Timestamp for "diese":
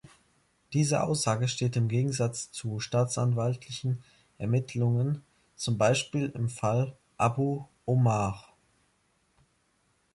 0.73-1.03